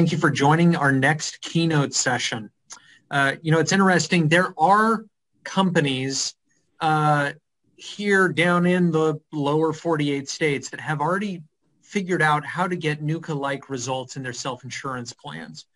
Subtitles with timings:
[0.00, 2.48] Thank you for joining our next keynote session.
[3.10, 4.28] Uh, you know, it's interesting.
[4.28, 5.04] There are
[5.44, 6.34] companies
[6.80, 7.32] uh,
[7.76, 11.42] here down in the lower 48 states that have already
[11.82, 15.66] figured out how to get Nuka-like results in their self-insurance plans.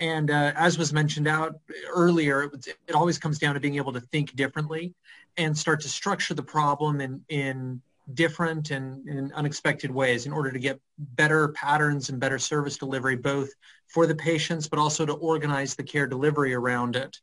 [0.00, 3.92] And uh, as was mentioned out earlier, it, it, always comes down to being able
[3.92, 4.92] to think differently
[5.36, 7.80] and start to structure the problem in, in
[8.14, 13.16] different and in unexpected ways in order to get better patterns and better service delivery,
[13.16, 13.50] both
[13.86, 17.18] for the patients, but also to organize the care delivery around it.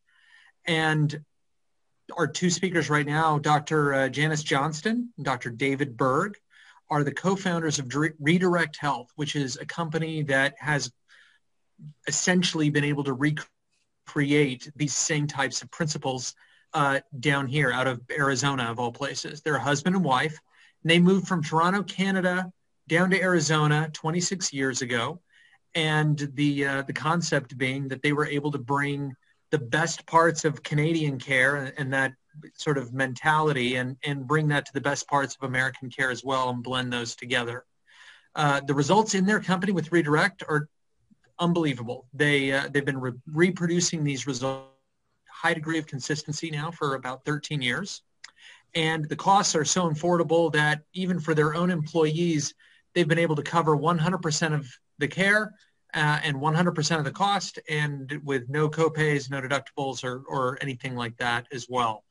[0.65, 1.23] And
[2.15, 3.93] our two speakers right now, Dr.
[3.93, 5.49] Uh, Janice Johnston and Dr.
[5.49, 6.37] David Berg,
[6.89, 10.91] are the co-founders of Redirect Health, which is a company that has
[12.07, 16.35] essentially been able to recreate these same types of principles
[16.73, 19.41] uh, down here out of Arizona, of all places.
[19.41, 20.39] They're a husband and wife.
[20.85, 22.51] And they moved from Toronto, Canada,
[22.87, 25.19] down to Arizona 26 years ago.
[25.73, 29.15] And the, uh, the concept being that they were able to bring
[29.49, 32.13] the best parts of Canadian care and, that
[32.53, 36.23] sort of mentality and, and bring that to the best parts of American care as
[36.23, 37.65] well and blend those together.
[38.35, 40.69] Uh, the results in their company with Redirect are
[41.39, 42.05] unbelievable.
[42.13, 44.69] They, uh, they've been re- reproducing these results
[45.35, 48.03] high degree of consistency now for about 13 years.
[48.75, 52.53] And the costs are so affordable that even for their own employees,
[52.93, 54.67] they've been able to cover 100% of
[54.97, 55.53] the care
[55.93, 60.95] uh, and 100% of the cost and with no copays, no deductibles or, or anything
[60.95, 62.03] like that as well.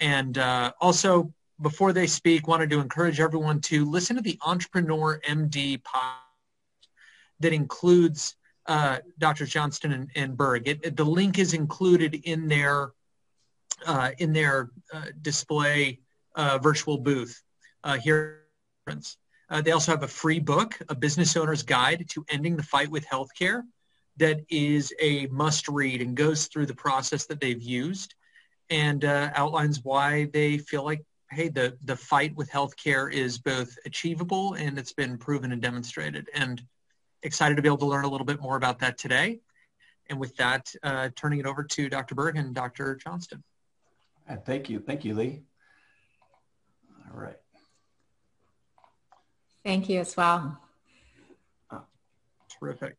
[0.00, 5.20] And uh, also, before they speak, wanted to encourage everyone to listen to the Entrepreneur
[5.26, 6.88] MD podcast
[7.40, 9.46] that includes uh, Dr.
[9.46, 10.68] Johnston and, and Berg.
[10.68, 12.92] It, it, the link is included in their
[13.86, 16.00] uh, in their uh, display
[16.34, 17.42] uh, virtual booth
[17.84, 18.40] uh, here.
[19.50, 22.90] Uh, they also have a free book, A Business Owner's Guide to Ending the Fight
[22.90, 23.62] with Healthcare,
[24.16, 28.14] that is a must read and goes through the process that they've used
[28.70, 34.54] and outlines why they feel like hey, the, the fight with healthcare is both achievable
[34.54, 36.28] and it's been proven and demonstrated.
[36.34, 36.62] And
[37.22, 39.40] excited to be able to learn a little bit more about that today.
[40.10, 42.14] And with that, uh, turning it over to Dr.
[42.14, 42.96] Berg and Dr.
[42.96, 43.42] Johnston.
[44.44, 44.80] Thank you.
[44.80, 45.42] Thank you, Lee.
[47.12, 47.36] All right.
[49.64, 50.58] Thank you as well.
[51.70, 51.82] Oh,
[52.58, 52.96] terrific.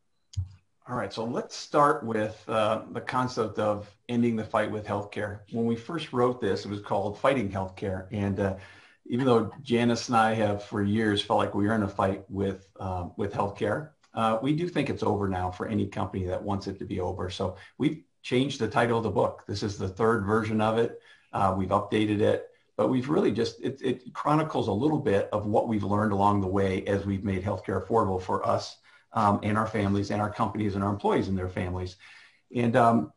[0.88, 5.40] All right, so let's start with uh, the concept of ending the fight with healthcare.
[5.52, 8.08] When we first wrote this, it was called Fighting Healthcare.
[8.12, 8.56] And uh,
[9.06, 12.26] even though Janice and I have for years felt like we were in a fight
[12.30, 16.44] with, uh, with healthcare, uh, we do think it's over now for any company that
[16.44, 17.30] wants it to be over.
[17.30, 19.44] So we've changed the title of the book.
[19.48, 21.00] This is the third version of it.
[21.34, 25.46] Uh, we've updated it, but we've really just, it, it, chronicles a little bit of
[25.46, 28.78] what we've learned along the way as we've made healthcare affordable for us
[29.14, 31.98] um, and our families and our companies and our employees and their families.
[32.56, 33.12] And um,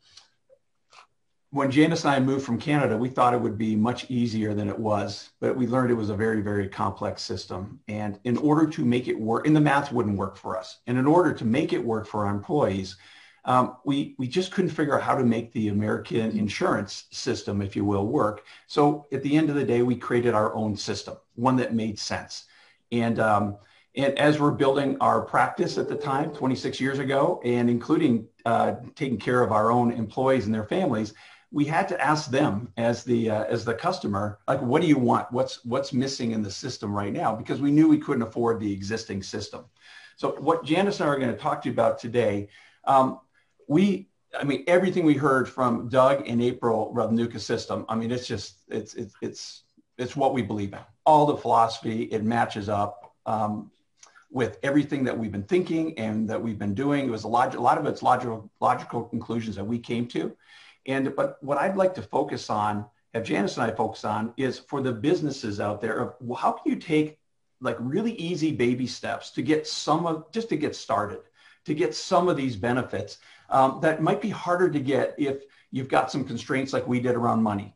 [1.50, 4.68] when Janice and I moved from Canada, we thought it would be much easier than
[4.68, 7.80] it was, but we learned it was a very, very complex system.
[7.86, 10.78] And in order to make it work, and the math wouldn't work for us.
[10.86, 12.96] And in order to make it work for our employees,
[13.46, 17.76] um, we, we just couldn't figure out how to make the American insurance system, if
[17.76, 18.44] you will, work.
[18.66, 21.98] So at the end of the day, we created our own system, one that made
[21.98, 22.44] sense.
[22.90, 23.56] And, um,
[23.94, 28.74] and as we're building our practice at the time, 26 years ago, and including uh,
[28.96, 31.14] taking care of our own employees and their families,
[31.52, 34.98] we had to ask them as the uh, as the customer like what do you
[34.98, 38.58] want what's what's missing in the system right now because we knew we couldn't afford
[38.58, 39.64] the existing system
[40.16, 42.48] so what janice and i are going to talk to you about today
[42.84, 43.20] um,
[43.66, 48.26] we i mean everything we heard from doug and april Nuka system i mean it's
[48.26, 49.62] just it's it's it's
[49.98, 50.78] it's what we believe in.
[51.04, 53.70] All the philosophy it matches up um,
[54.30, 57.06] with everything that we've been thinking and that we've been doing.
[57.06, 60.36] It was a lot a lot of it's logical logical conclusions that we came to.
[60.86, 64.58] And but what I'd like to focus on, have Janice and I focus on, is
[64.58, 67.18] for the businesses out there of well, how can you take
[67.60, 71.20] like really easy baby steps to get some of just to get started,
[71.66, 73.18] to get some of these benefits
[73.50, 77.14] um, that might be harder to get if you've got some constraints like we did
[77.14, 77.74] around money.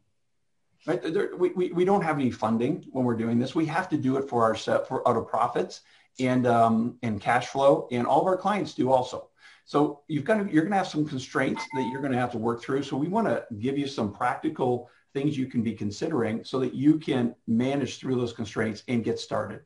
[0.87, 1.03] Right?
[1.03, 3.55] There, we, we, we don't have any funding when we're doing this.
[3.55, 5.83] We have to do it for our set for out of profits
[6.19, 9.29] and um, and cash flow, and all of our clients do also.
[9.65, 12.33] So you've got to, you're going to have some constraints that you're going to have
[12.33, 12.83] to work through.
[12.83, 16.75] So we want to give you some practical things you can be considering so that
[16.75, 19.61] you can manage through those constraints and get started.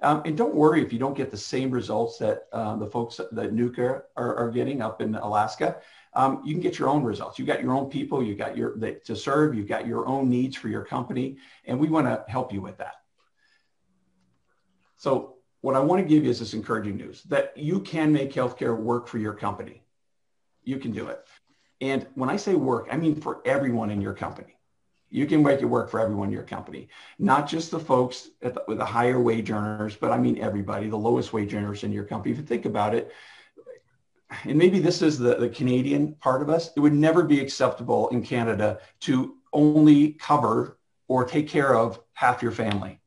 [0.00, 3.20] Um, and don't worry if you don't get the same results that uh, the folks
[3.32, 5.78] that Nuka are, are, getting up in Alaska.
[6.14, 7.38] Um, you can get your own results.
[7.38, 10.56] You've got your own people, you've got your to serve, you've got your own needs
[10.56, 12.94] for your company, and we want to help you with that.
[14.96, 18.32] So what I want to give you is this encouraging news that you can make
[18.32, 19.82] healthcare work for your company.
[20.62, 21.26] You can do it.
[21.80, 24.57] And when I say work, I mean for everyone in your company.
[25.10, 26.88] You can make it work for everyone in your company,
[27.18, 30.96] not just the folks the, with the higher wage earners, but I mean everybody, the
[30.96, 32.32] lowest wage earners in your company.
[32.32, 33.12] If you think about it,
[34.44, 38.08] and maybe this is the, the Canadian part of us, it would never be acceptable
[38.08, 40.78] in Canada to only cover
[41.08, 43.00] or take care of half your family.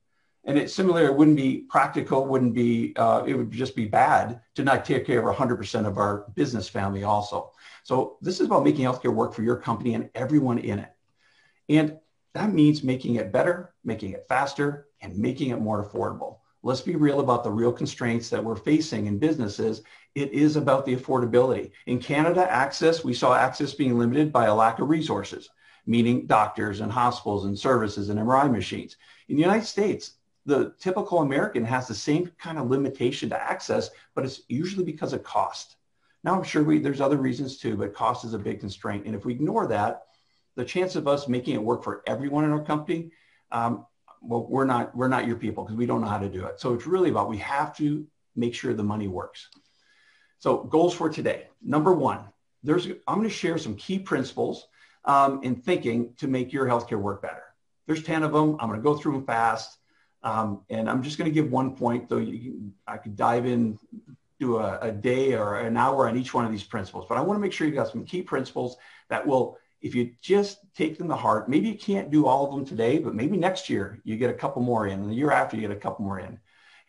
[0.43, 4.41] And it similarly, it wouldn't be practical, wouldn't be, uh, it would just be bad
[4.55, 7.51] to not take care of 100% of our business family also.
[7.83, 10.89] So this is about making healthcare work for your company and everyone in it.
[11.69, 11.97] And
[12.33, 16.37] that means making it better, making it faster, and making it more affordable.
[16.63, 19.81] Let's be real about the real constraints that we're facing in businesses.
[20.13, 21.71] It is about the affordability.
[21.87, 25.49] In Canada, access, we saw access being limited by a lack of resources,
[25.87, 28.97] meaning doctors and hospitals and services and MRI machines.
[29.27, 30.13] In the United States,
[30.45, 35.13] the typical American has the same kind of limitation to access, but it's usually because
[35.13, 35.77] of cost.
[36.23, 39.05] Now, I'm sure we, there's other reasons too, but cost is a big constraint.
[39.05, 40.03] And if we ignore that,
[40.55, 43.11] the chance of us making it work for everyone in our company,
[43.51, 43.85] um,
[44.21, 46.59] well, we're not, we're not your people because we don't know how to do it.
[46.59, 48.05] So it's really about, we have to
[48.35, 49.49] make sure the money works.
[50.39, 51.47] So goals for today.
[51.61, 52.25] Number one,
[52.63, 54.67] there's, I'm going to share some key principles
[55.05, 57.43] um, in thinking to make your healthcare work better.
[57.87, 58.57] There's 10 of them.
[58.59, 59.77] I'm going to go through them fast.
[60.23, 63.79] Um, and I'm just going to give one point, though you, I could dive in,
[64.39, 67.05] do a, a, day or an hour on each one of these principles.
[67.09, 68.77] But I want to make sure you've got some key principles
[69.09, 72.51] that will, if you just take them to heart, maybe you can't do all of
[72.51, 75.31] them today, but maybe next year you get a couple more in, and the year
[75.31, 76.39] after you get a couple more in.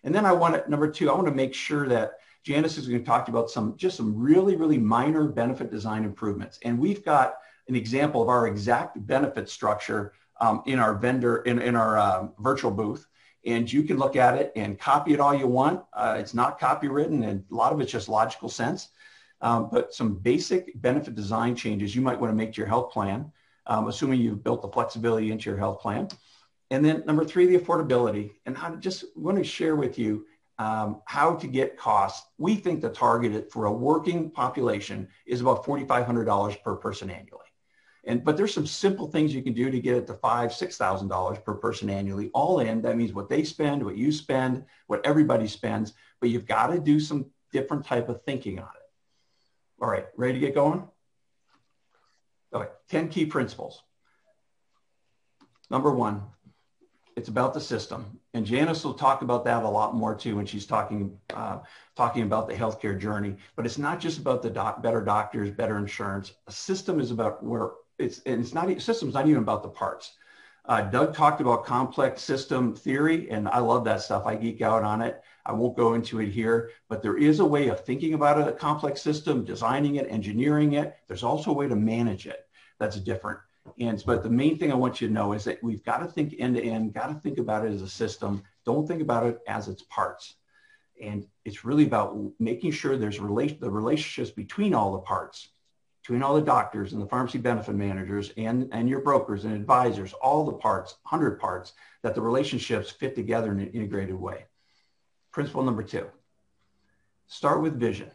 [0.05, 2.13] And then I want to, number two, I want to make sure that
[2.45, 6.59] Janice is going to talk about some, just some really, really minor benefit design improvements.
[6.65, 7.37] And we've got
[7.69, 12.33] an example of our exact benefit structure um, in our vendor, in, in our um,
[12.39, 13.07] virtual booth
[13.45, 15.83] and you can look at it and copy it all you want.
[15.93, 18.89] Uh, it's not copywritten and a lot of it's just logical sense.
[19.43, 22.93] Um, but some basic benefit design changes you might want to make to your health
[22.93, 23.31] plan,
[23.67, 26.09] um, assuming you've built the flexibility into your health plan.
[26.71, 28.31] And then number three, the affordability.
[28.47, 30.27] And I just want to share with you
[30.59, 32.27] um, how to get costs.
[32.39, 37.43] We think the target for a working population is about $4,500 per person annually.
[38.05, 40.77] And but there's some simple things you can do to get it to five, six
[40.77, 42.83] thousand dollars per person annually, all in.
[42.83, 45.93] That means what they spend, what you spend, what everybody spends.
[46.21, 48.82] But you've got to do some different type of thinking on it.
[49.83, 50.85] All right, ready to get going?
[52.55, 53.83] Okay, 10 key principles.
[55.71, 56.23] Number one,
[57.17, 58.21] it's about the system.
[58.33, 61.59] And Janice will talk about that a lot more too when she's talking, uh,
[61.97, 63.35] talking about the healthcare journey.
[63.57, 66.33] But it's not just about the doc, better doctors, better insurance.
[66.47, 70.13] A system is about where it's, and it's not, system's not even about the parts.
[70.65, 74.27] Uh, Doug talked about complex system theory, and I love that stuff.
[74.27, 75.21] I geek out on it.
[75.45, 78.53] I won't go into it here, but there is a way of thinking about a
[78.53, 80.95] complex system, designing it, engineering it.
[81.09, 82.47] There's also a way to manage it
[82.79, 83.41] that's different.
[83.81, 86.07] And but the main thing I want you to know is that we've got to
[86.07, 88.43] think end to end, got to think about it as a system.
[88.65, 90.37] Don't think about it as its parts.
[91.01, 95.49] And it's really about making sure there's relation, the relationships between all the parts
[96.03, 100.13] between all the doctors and the pharmacy benefit managers and, and your brokers and advisors,
[100.15, 104.45] all the parts, 100 parts, that the relationships fit together in an integrated way.
[105.31, 106.09] Principle number two,
[107.29, 108.11] start with vision.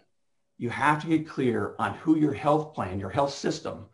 [0.57, 3.85] You have to get clear on who your health plan, your health system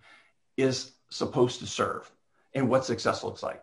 [0.58, 2.10] is supposed to serve
[2.56, 3.62] and what success looks like.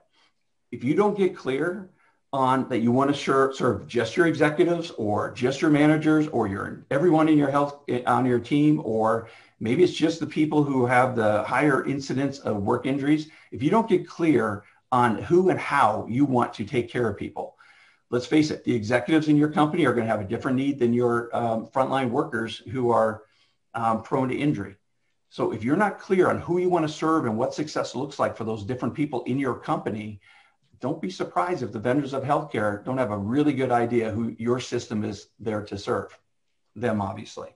[0.71, 1.91] If you don't get clear
[2.33, 6.85] on that you want to serve just your executives or just your managers or your
[6.91, 9.29] everyone in your health on your team or
[9.61, 13.29] Maybe it's just the people who have the higher incidence of work injuries.
[13.53, 17.19] If you don't get clear on who and how you want to take care of
[17.19, 17.57] people,
[18.09, 20.79] let's face it, the executives in your company are going to have a different need
[20.79, 23.23] than your um, frontline workers who are
[23.75, 24.77] um, prone to injury.
[25.29, 28.19] So if you're not clear on who you want to serve and what success looks
[28.19, 30.21] like for those different people in your company,
[30.81, 34.35] don't be surprised if the vendors of healthcare don't have a really good idea who
[34.39, 36.19] your system is there to serve
[36.75, 37.49] them, obviously.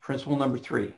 [0.00, 0.94] Principle number three,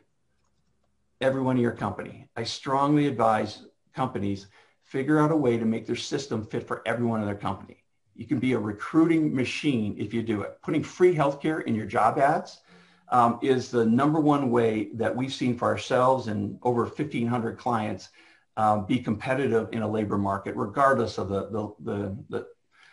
[1.20, 2.28] everyone in your company.
[2.36, 4.46] I strongly advise companies
[4.84, 7.84] figure out a way to make their system fit for everyone in their company.
[8.14, 10.60] You can be a recruiting machine if you do it.
[10.62, 12.60] Putting free healthcare in your job ads
[13.08, 18.10] um, is the number one way that we've seen for ourselves and over 1,500 clients
[18.56, 22.46] um, be competitive in a labor market, regardless of the, the, the, the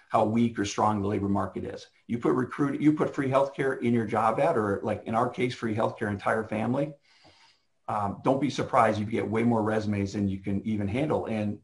[0.09, 1.85] how weak or strong the labor market is.
[2.07, 5.29] You put recruit, you put free healthcare in your job ad, or like in our
[5.29, 6.93] case, free healthcare entire family.
[7.87, 11.25] Um, don't be surprised if you get way more resumes than you can even handle,
[11.25, 11.59] and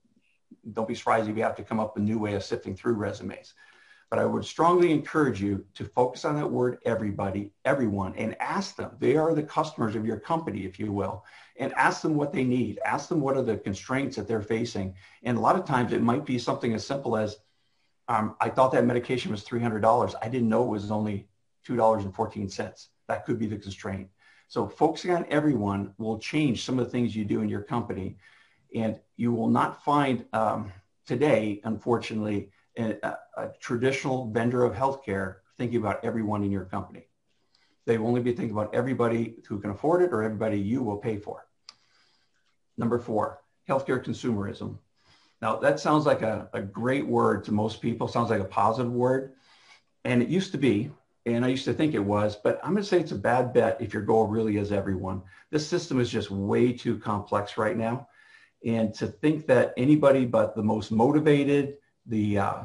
[0.74, 2.76] don't be surprised if you have to come up with a new way of sifting
[2.76, 3.54] through resumes.
[4.10, 8.76] But I would strongly encourage you to focus on that word everybody, everyone, and ask
[8.76, 8.92] them.
[9.00, 11.26] They are the customers of your company, if you will,
[11.58, 12.80] and ask them what they need.
[12.86, 14.96] Ask them what are the constraints that they're facing.
[15.24, 17.38] And a lot of times it might be something as simple as,
[18.08, 20.14] um, I thought that medication was $300.
[20.22, 21.28] I didn't know it was only
[21.68, 22.88] $2.14.
[23.08, 24.10] That could be the constraint.
[24.48, 28.18] So focusing on everyone will change some of the things you do in your company.
[28.76, 30.72] And you will not find um,
[31.06, 37.08] today, unfortunately, a, a, traditional vendor of healthcare thinking about everyone in your company.
[37.86, 40.98] They will only be thinking about everybody who can afford it or everybody you will
[40.98, 41.46] pay for.
[42.78, 44.78] Number four, healthcare consumerism.
[45.42, 48.92] Now that sounds like a, a great word to most people, sounds like a positive
[48.92, 49.34] word.
[50.04, 50.92] And it used to be,
[51.26, 53.54] and I used to think it was, but I'm going to say it's a bad
[53.54, 55.24] bet if your goal really is everyone.
[55.50, 58.08] This system is just way too complex right now.
[58.64, 61.78] And to think that anybody but the most motivated,
[62.08, 62.56] the uh,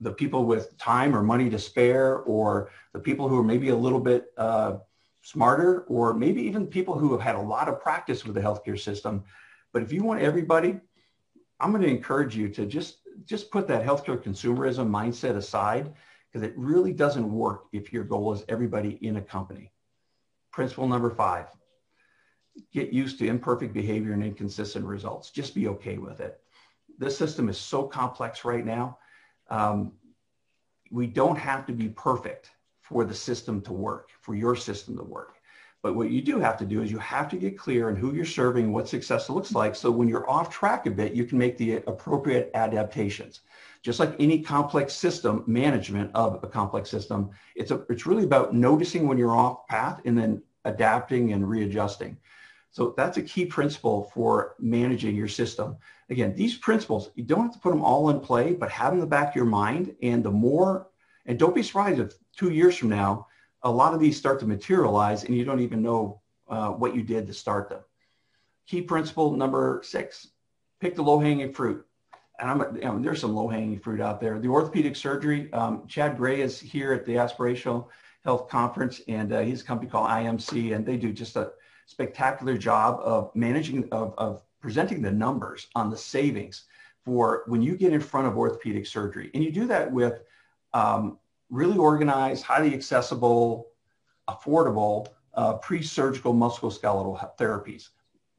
[0.00, 3.76] the people with time or money to spare, or the people who are maybe a
[3.76, 4.76] little bit uh,
[5.22, 8.78] smarter, or maybe even people who have had a lot of practice with the healthcare
[8.78, 9.24] system.
[9.72, 10.78] But if you want everybody,
[11.58, 15.92] I'm going to encourage you to just just put that healthcare consumerism mindset aside
[16.30, 19.72] because it really doesn't work if your goal is everybody in a company.
[20.52, 21.46] Principle number five,
[22.72, 25.30] get used to imperfect behavior and inconsistent results.
[25.30, 26.40] Just be okay with it
[26.98, 28.98] this system is so complex right now.
[29.50, 29.92] Um,
[30.90, 35.02] we don't have to be perfect for the system to work, for your system to
[35.02, 35.36] work.
[35.82, 38.14] But what you do have to do is you have to get clear on who
[38.14, 39.74] you're serving, what success looks like.
[39.74, 43.40] So when you're off track a bit, you can make the appropriate adaptations.
[43.82, 48.54] Just like any complex system, management of a complex system, it's, a, it's really about
[48.54, 52.16] noticing when you're off path and then adapting and readjusting.
[52.70, 55.76] So that's a key principle for managing your system.
[56.10, 58.94] Again, these principles, you don't have to put them all in play, but have them
[58.94, 59.94] in the back of your mind.
[60.02, 60.88] And the more,
[61.26, 63.26] and don't be surprised if two years from now,
[63.62, 67.02] a lot of these start to materialize and you don't even know uh, what you
[67.02, 67.80] did to start them.
[68.66, 70.28] Key principle number six,
[70.80, 71.84] pick the low hanging fruit.
[72.38, 74.38] And I'm, you know, there's some low hanging fruit out there.
[74.38, 77.86] The orthopedic surgery, um, Chad Gray is here at the Aspirational
[78.24, 81.52] Health Conference and uh, he's a company called IMC and they do just a,
[81.86, 86.64] spectacular job of managing, of, of presenting the numbers on the savings
[87.04, 89.30] for when you get in front of orthopedic surgery.
[89.34, 90.22] And you do that with
[90.72, 91.18] um,
[91.50, 93.66] really organized, highly accessible,
[94.26, 97.90] affordable uh, pre-surgical musculoskeletal therapies,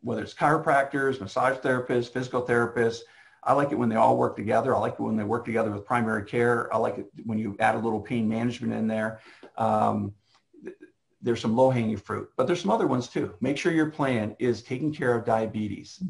[0.02, 3.02] whether it's chiropractors, massage therapists, physical therapists.
[3.44, 4.76] I like it when they all work together.
[4.76, 6.74] I like it when they work together with primary care.
[6.74, 9.20] I like it when you add a little pain management in there.
[9.60, 10.16] Um,
[11.22, 13.34] there's some low hanging fruit, but there's some other ones too.
[13.42, 16.04] Make sure your plan is taking care of diabetes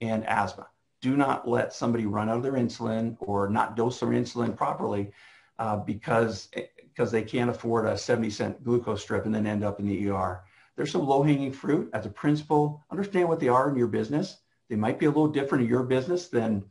[0.00, 0.68] and asthma.
[1.02, 5.12] Do not let somebody run out of their insulin or not dose their insulin properly
[5.58, 6.48] uh, because
[6.88, 10.10] because they can't afford a 70 cent glucose strip and then end up in the
[10.10, 10.42] ER.
[10.76, 12.84] There's some low hanging fruit as a principle.
[12.90, 14.38] Understand what they are in your business.
[14.68, 16.64] They might be a little different in your business than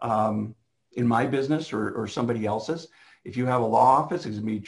[0.00, 0.54] um,
[0.92, 2.88] in my business or, or somebody else's.
[3.24, 4.66] If you have a law office, it's going to be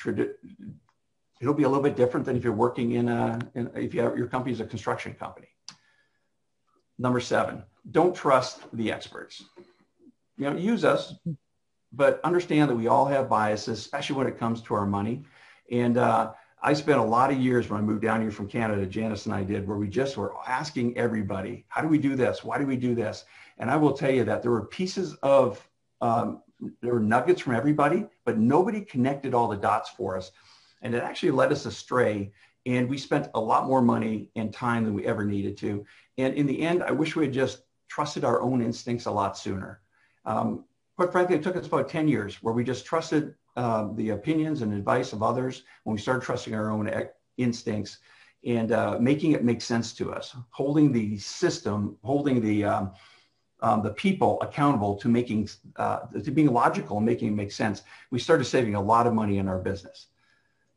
[1.41, 4.01] it'll be a little bit different than if you're working in a, in, if you
[4.03, 5.49] have, your company is a construction company.
[6.99, 9.45] Number seven, don't trust the experts.
[10.39, 11.15] You know, use us,
[11.93, 15.25] but understand that we all have biases, especially when it comes to our money.
[15.71, 18.87] And uh, I spent a lot of years when I moved down here from Canada,
[18.87, 22.43] Janice and I did, where we just were asking everybody, how do we do this?
[22.43, 23.25] Why do we do this?
[23.59, 25.67] And I will tell you that there were pieces of,
[26.01, 26.43] um,
[26.81, 30.31] there were nuggets from everybody, but nobody connected all the dots for us
[30.83, 32.33] and it actually led us astray.
[32.65, 35.85] And we spent a lot more money and time than we ever needed to.
[36.19, 39.39] And in the end, I wish we had just trusted our own instincts a lot
[39.39, 39.81] sooner.
[40.25, 40.65] Um,
[40.97, 44.63] quite frankly, it took us about 10 years where we just trusted uh, the opinions
[44.63, 46.91] and advice of others when we started trusting our own
[47.39, 47.99] instincts
[48.45, 52.93] and uh, making it make sense to us, holding the system, holding the um,
[53.61, 57.83] um, the people accountable to making uh, to being logical and making it make sense.
[58.11, 60.09] We started saving a lot of money in our business.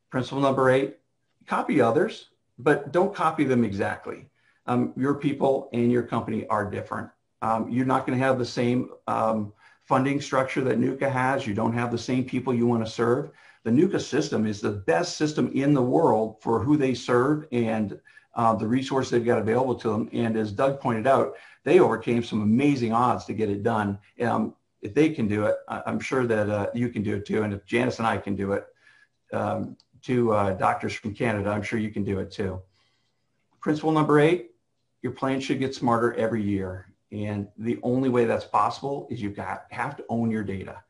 [0.09, 0.97] Principle number eight,
[1.45, 4.27] copy others, but don't copy them exactly.
[4.65, 7.09] Um, your people and your company are different.
[7.41, 9.53] Um, you're not going to have the same um,
[9.85, 11.47] funding structure that Nuka has.
[11.47, 13.31] You don't have the same people you want to serve.
[13.63, 17.99] The Nuka system is the best system in the world for who they serve and
[18.35, 20.09] uh, the resource they've got available to them.
[20.13, 23.99] And as Doug pointed out, they overcame some amazing odds to get it done.
[24.21, 27.43] Um, if they can do it, I'm sure that uh, you can do it too.
[27.43, 28.65] And if Janice and I can do it,
[29.33, 31.49] um, to uh, doctors from Canada.
[31.49, 32.61] I'm sure you can do it too.
[33.59, 34.51] Principle number eight,
[35.01, 36.93] your plan should get smarter every year.
[37.11, 40.83] And the only way that's possible is you got, have to own your data.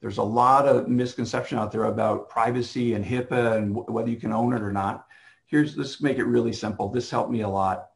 [0.00, 4.32] There's a lot of misconception out there about privacy and HIPAA and whether you can
[4.32, 5.06] own it or not.
[5.46, 6.88] Here's, let's make it really simple.
[6.88, 7.90] This helped me a lot.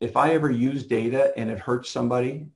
[0.00, 2.46] If I ever use data and it hurts somebody,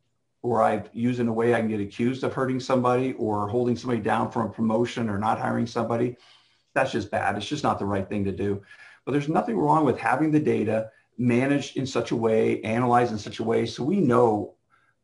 [0.42, 3.76] or I use in a way I can get accused of hurting somebody or holding
[3.76, 6.16] somebody down from a promotion or not hiring somebody,
[6.74, 7.36] that's just bad.
[7.36, 8.62] It's just not the right thing to do.
[9.04, 13.18] But there's nothing wrong with having the data managed in such a way, analyzed in
[13.18, 14.54] such a way, so we know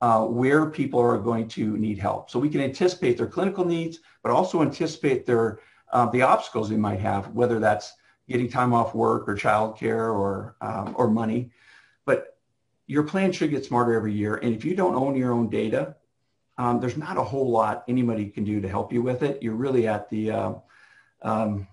[0.01, 2.31] uh, where people are going to need help.
[2.31, 5.61] So we can anticipate their clinical needs, but also anticipate their
[5.93, 7.95] uh, the obstacles they might have, whether that's
[8.29, 11.51] getting time off work or childcare or um, or money.
[12.07, 12.39] But
[12.87, 14.37] your plan should get smarter every year.
[14.37, 15.97] And if you don't own your own data,
[16.59, 19.43] um, there's not a whole lot anybody can do to help you with it.
[19.43, 20.53] You're really at the uh,
[21.23, 21.67] um,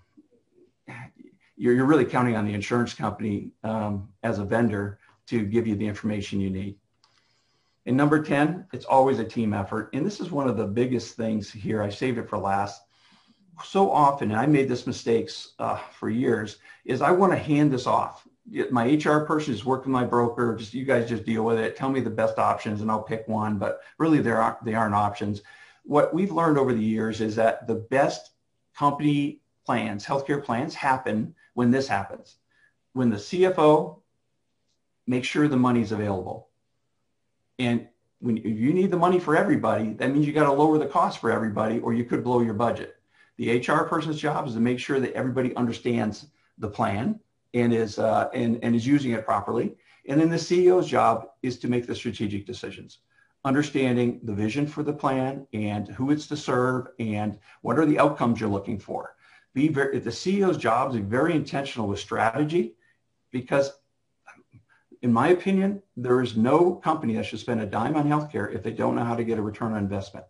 [1.58, 5.76] you're, you're really counting on the insurance company um, as a vendor to give you
[5.76, 6.78] the information you need.
[7.86, 9.90] And number 10, it's always a team effort.
[9.94, 11.82] And this is one of the biggest things here.
[11.82, 12.82] I saved it for last.
[13.64, 17.72] So often, and I made this mistakes uh, for years, is I want to hand
[17.72, 18.28] this off.
[18.70, 20.56] My HR person is working with my broker.
[20.56, 21.76] Just you guys just deal with it.
[21.76, 23.58] Tell me the best options, and I'll pick one.
[23.58, 25.42] But really, there aren't they aren't options.
[25.84, 28.32] What we've learned over the years is that the best
[28.78, 32.38] company plans, healthcare plans, happen when this happens.
[32.94, 34.00] When the CFO
[35.08, 36.50] makes sure the money's available.
[37.60, 37.88] And
[38.20, 41.20] when you need the money for everybody, that means you got to lower the cost
[41.20, 42.96] for everybody or you could blow your budget.
[43.38, 47.20] The HR person's job is to make sure that everybody understands the plan
[47.54, 49.76] and is, uh, and, and is using it properly.
[50.08, 53.00] And then the CEO's job is to make the strategic decisions,
[53.46, 58.00] understanding the vision for the plan and who it's to serve and what are the
[58.00, 59.16] outcomes you're looking for
[59.58, 62.76] be very, the CEO's job is very intentional with strategy
[63.32, 63.72] because
[65.02, 68.62] in my opinion, there is no company that should spend a dime on healthcare if
[68.62, 70.26] they don't know how to get a return on investment.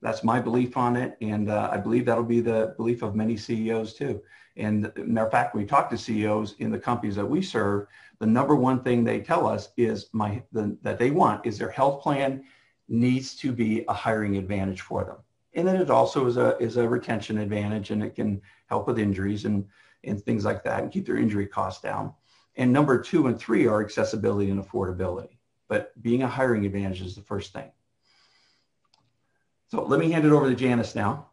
[0.00, 1.16] That's my belief on it.
[1.20, 4.22] And uh, I believe that'll be the belief of many CEOs too.
[4.56, 7.86] And matter of fact, when we talk to CEOs in the companies that we serve,
[8.18, 11.70] the number one thing they tell us is my the, that they want is their
[11.70, 12.44] health plan
[12.88, 15.16] needs to be a hiring advantage for them.
[15.54, 18.98] And then it also is a, is a retention advantage and it can help with
[18.98, 19.64] injuries and,
[20.04, 22.12] and things like that and keep their injury costs down.
[22.56, 25.38] And number two and three are accessibility and affordability.
[25.68, 27.70] But being a hiring advantage is the first thing.
[29.70, 31.26] So let me hand it over to Janice now.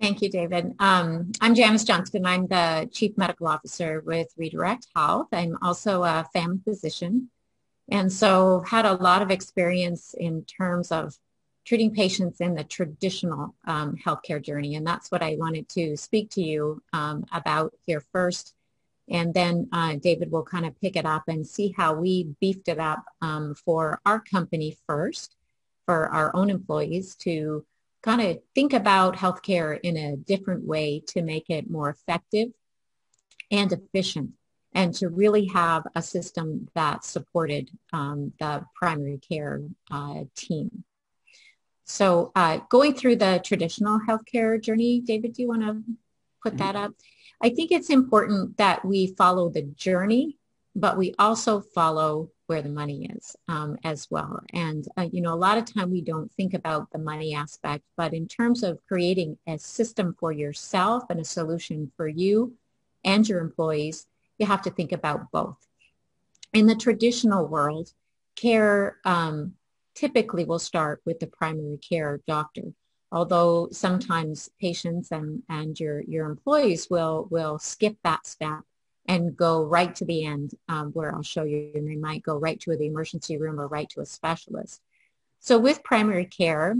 [0.00, 0.74] Thank you, David.
[0.80, 2.26] Um, I'm Janice Johnston.
[2.26, 5.28] I'm the Chief Medical Officer with Redirect Health.
[5.32, 7.30] I'm also a family physician.
[7.88, 11.16] And so had a lot of experience in terms of
[11.64, 14.74] treating patients in the traditional um, healthcare journey.
[14.74, 18.54] And that's what I wanted to speak to you um, about here first.
[19.08, 22.66] And then uh, David will kind of pick it up and see how we beefed
[22.66, 25.36] it up um, for our company first,
[25.86, 27.64] for our own employees to
[28.02, 32.48] kind of think about healthcare in a different way to make it more effective
[33.50, 34.30] and efficient
[34.74, 40.84] and to really have a system that supported um, the primary care uh, team.
[41.84, 45.82] So uh, going through the traditional healthcare journey, David, do you want to
[46.42, 46.92] put that up?
[47.42, 50.38] I think it's important that we follow the journey,
[50.74, 54.38] but we also follow where the money is um, as well.
[54.52, 57.82] And, uh, you know, a lot of time we don't think about the money aspect,
[57.96, 62.52] but in terms of creating a system for yourself and a solution for you
[63.04, 65.56] and your employees, you have to think about both.
[66.52, 67.94] In the traditional world,
[68.36, 69.54] care um,
[69.94, 72.74] typically will start with the primary care doctor.
[73.10, 78.60] Although sometimes patients and, and your, your employees will, will skip that step
[79.06, 82.36] and go right to the end um, where I'll show you, and they might go
[82.36, 84.80] right to the emergency room or right to a specialist.
[85.40, 86.76] So with primary care,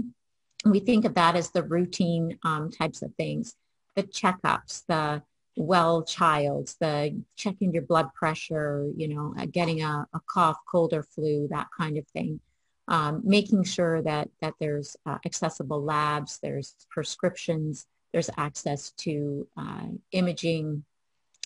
[0.65, 3.55] we think of that as the routine um, types of things,
[3.95, 5.21] the checkups, the
[5.55, 10.93] well childs, the checking your blood pressure, you know, uh, getting a, a cough, cold
[10.93, 12.39] or flu, that kind of thing
[12.87, 19.87] um, making sure that, that there's uh, accessible labs, there's prescriptions, there's access to uh,
[20.11, 20.83] imaging,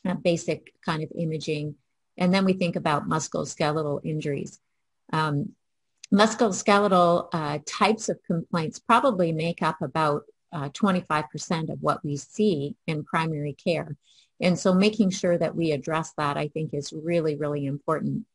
[0.05, 1.75] uh, basic kind of imaging.
[2.17, 4.59] And then we think about musculoskeletal injuries.
[5.13, 5.53] Um,
[6.13, 12.75] musculoskeletal uh, types of complaints probably make up about 25% uh, of what we see
[12.87, 13.95] in primary care.
[14.39, 18.25] And so making sure that we address that, I think, is really, really important.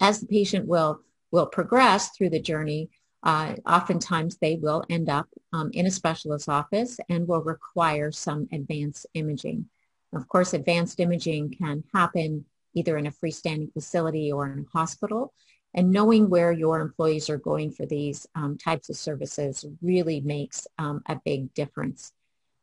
[0.00, 2.90] As the patient will will progress through the journey,
[3.22, 8.48] uh, oftentimes they will end up um, in a specialist office and will require some
[8.52, 9.66] advanced imaging.
[10.14, 12.44] Of course, advanced imaging can happen
[12.74, 15.32] either in a freestanding facility or in a hospital.
[15.74, 20.66] And knowing where your employees are going for these um, types of services really makes
[20.78, 22.12] um, a big difference.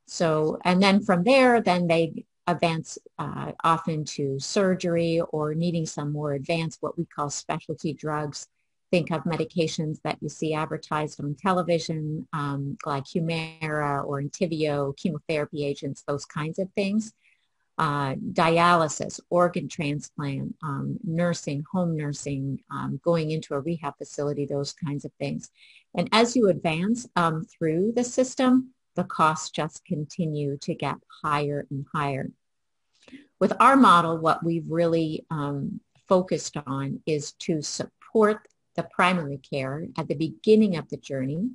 [0.05, 6.12] So, and then from there, then they advance uh, often to surgery or needing some
[6.12, 8.47] more advanced, what we call specialty drugs.
[8.91, 15.63] Think of medications that you see advertised on television, um, like Humira or Entyvio, chemotherapy
[15.63, 17.13] agents, those kinds of things.
[17.79, 24.73] Uh, dialysis, organ transplant, um, nursing, home nursing, um, going into a rehab facility, those
[24.73, 25.49] kinds of things.
[25.95, 31.65] And as you advance um, through the system, the costs just continue to get higher
[31.71, 32.29] and higher.
[33.39, 39.87] With our model, what we've really um, focused on is to support the primary care
[39.97, 41.51] at the beginning of the journey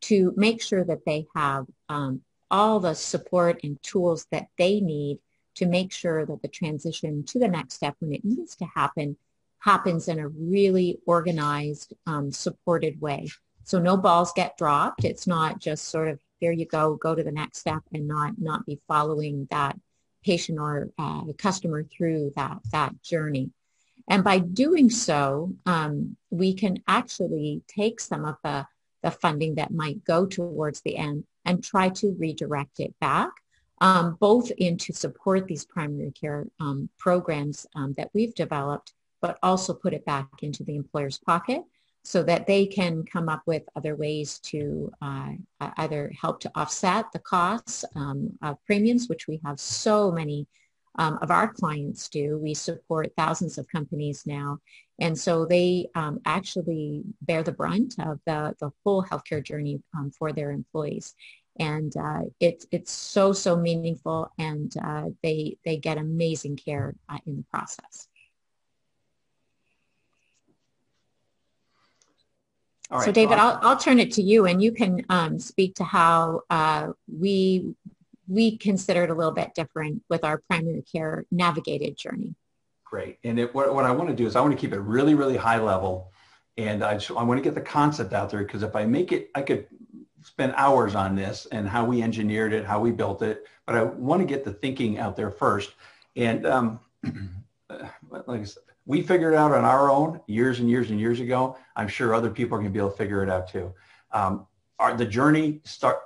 [0.00, 5.18] to make sure that they have um, all the support and tools that they need
[5.56, 9.16] to make sure that the transition to the next step when it needs to happen
[9.58, 13.28] happens in a really organized, um, supported way.
[13.64, 15.04] So no balls get dropped.
[15.04, 18.34] It's not just sort of there you go, go to the next step and not
[18.38, 19.76] not be following that
[20.24, 23.50] patient or uh, customer through that that journey.
[24.08, 28.66] And by doing so, um, we can actually take some of the,
[29.02, 33.30] the funding that might go towards the end and try to redirect it back,
[33.80, 39.74] um, both into support these primary care um, programs um, that we've developed, but also
[39.74, 41.62] put it back into the employer's pocket
[42.04, 45.32] so that they can come up with other ways to uh,
[45.78, 50.46] either help to offset the costs um, of premiums, which we have so many
[50.98, 52.38] um, of our clients do.
[52.38, 54.60] We support thousands of companies now.
[55.00, 59.82] And so they um, actually bear the brunt of the, the full healthcare journey
[60.16, 61.14] for their employees.
[61.58, 67.18] And uh, it, it's so, so meaningful and uh, they, they get amazing care uh,
[67.26, 68.08] in the process.
[73.04, 76.42] so David, I'll, I'll turn it to you and you can um, speak to how
[76.50, 77.74] uh, we
[78.28, 82.34] we consider it a little bit different with our primary care navigated journey.
[82.84, 83.18] Great.
[83.24, 85.14] And it, what, what I want to do is I want to keep it really,
[85.14, 86.12] really high level.
[86.56, 89.12] And I, just, I want to get the concept out there because if I make
[89.12, 89.66] it, I could
[90.26, 93.46] spend hours on this and how we engineered it, how we built it.
[93.64, 95.74] But I want to get the thinking out there first.
[96.16, 96.80] And um,
[98.10, 101.20] like I said, we figured it out on our own years and years and years
[101.20, 101.56] ago.
[101.76, 103.72] I'm sure other people are going to be able to figure it out too.
[104.10, 104.46] Um,
[104.80, 105.98] our, the journey start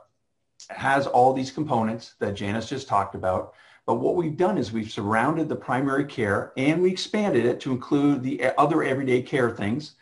[0.68, 3.54] has all these components that Janice just talked about.
[3.86, 7.72] But what we've done is we've surrounded the primary care and we expanded it to
[7.72, 9.94] include the other everyday care things,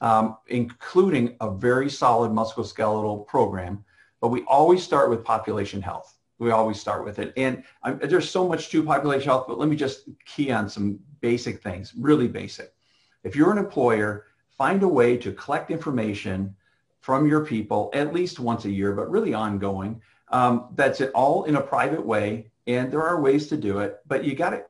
[0.00, 3.84] um, including a very solid musculoskeletal program.
[4.20, 6.16] But we always start with population health.
[6.38, 7.32] We always start with it.
[7.36, 10.98] And um, there's so much to population health, but let me just key on some
[11.20, 12.72] basic things, really basic.
[13.24, 16.54] If you're an employer, find a way to collect information
[17.00, 20.00] from your people at least once a year, but really ongoing.
[20.28, 22.50] Um, that's it all in a private way.
[22.66, 24.64] And there are ways to do it, but you got to,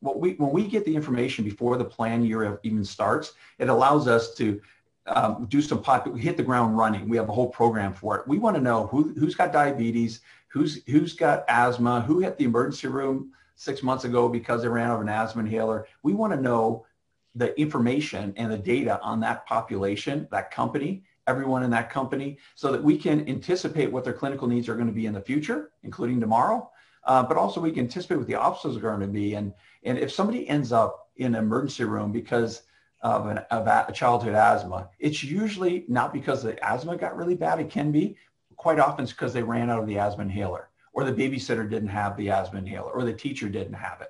[0.00, 4.08] what we, when we get the information before the plan year even starts, it allows
[4.08, 4.60] us to
[5.06, 7.08] um, do some pop, hit the ground running.
[7.08, 8.26] We have a whole program for it.
[8.26, 12.44] We want to know who, who's got diabetes, who's, who's got asthma, who hit the
[12.44, 15.86] emergency room six months ago because they ran out of an asthma inhaler.
[16.02, 16.86] We want to know
[17.34, 22.72] the information and the data on that population, that company, everyone in that company so
[22.72, 25.70] that we can anticipate what their clinical needs are going to be in the future,
[25.82, 26.70] including tomorrow.
[27.04, 29.34] Uh, but also we can anticipate what the obstacles are going to be.
[29.34, 32.62] And, and if somebody ends up in an emergency room because
[33.02, 37.60] of, an, of a childhood asthma, it's usually not because the asthma got really bad.
[37.60, 38.16] It can be.
[38.56, 41.88] Quite often it's because they ran out of the asthma inhaler or the babysitter didn't
[41.88, 44.08] have the asthma inhaler or the teacher didn't have it.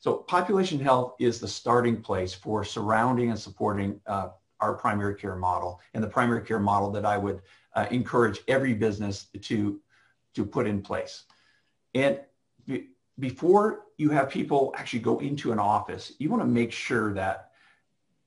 [0.00, 4.28] So population health is the starting place for surrounding and supporting uh,
[4.60, 7.42] our primary care model and the primary care model that I would
[7.74, 9.80] uh, encourage every business to,
[10.34, 11.24] to put in place.
[11.94, 12.20] And
[13.18, 17.50] before you have people actually go into an office, you want to make sure that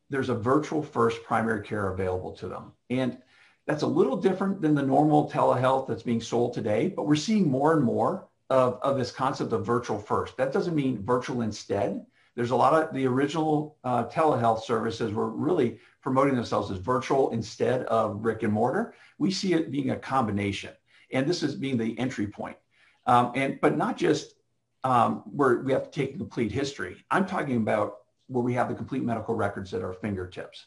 [0.09, 2.73] there's a virtual first primary care available to them.
[2.89, 3.17] And
[3.65, 7.49] that's a little different than the normal telehealth that's being sold today, but we're seeing
[7.49, 10.35] more and more of, of this concept of virtual first.
[10.35, 12.05] That doesn't mean virtual instead.
[12.35, 17.29] There's a lot of the original uh, telehealth services were really promoting themselves as virtual
[17.31, 18.93] instead of brick and mortar.
[19.17, 20.71] We see it being a combination.
[21.13, 22.57] And this is being the entry point.
[23.05, 24.35] Um, and but not just
[24.83, 27.03] um, where we have to take complete history.
[27.11, 30.65] I'm talking about where we have the complete medical records at our fingertips.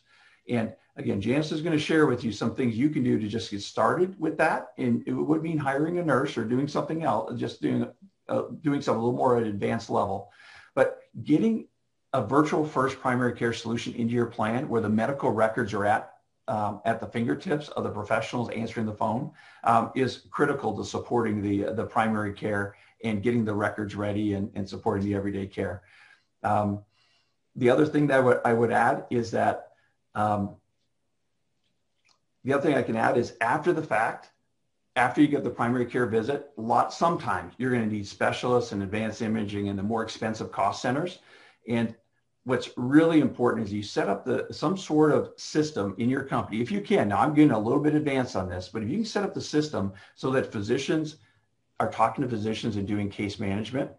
[0.48, 3.26] And again, Janice is going to share with you some things you can do to
[3.26, 4.68] just get started with that.
[4.78, 7.88] And it would mean hiring a nurse or doing something else, just doing
[8.28, 10.30] uh, doing something a little more at an advanced level.
[10.74, 11.66] But getting
[12.12, 16.12] a virtual first primary care solution into your plan where the medical records are at
[16.46, 19.30] um, at the fingertips of the professionals answering the phone
[19.64, 24.50] um, is critical to supporting the, the primary care and getting the records ready and,
[24.54, 25.82] and supporting the everyday care.
[26.42, 26.80] Um,
[27.56, 29.68] the other thing that I would, I would add is that
[30.14, 30.56] um,
[32.42, 34.30] the other thing I can add is after the fact,
[34.96, 38.82] after you get the primary care visit, lot sometimes you're going to need specialists and
[38.82, 41.18] advanced imaging and the more expensive cost centers.
[41.68, 41.94] And
[42.44, 46.60] what's really important is you set up the some sort of system in your company
[46.60, 48.98] if you can now i'm getting a little bit advanced on this but if you
[48.98, 51.16] can set up the system so that physicians
[51.80, 53.90] are talking to physicians and doing case management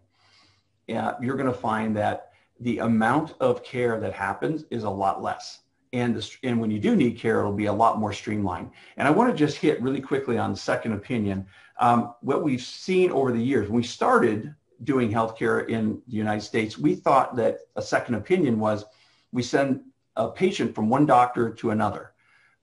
[0.94, 5.22] uh, you're going to find that the amount of care that happens is a lot
[5.22, 5.60] less.
[5.92, 8.70] And, the, and when you do need care it'll be a lot more streamlined.
[8.96, 11.46] And i want to just hit really quickly on second opinion.
[11.80, 16.42] Um, what we've seen over the years when we started doing healthcare in the United
[16.42, 18.84] States, we thought that a second opinion was
[19.32, 19.80] we send
[20.16, 22.12] a patient from one doctor to another.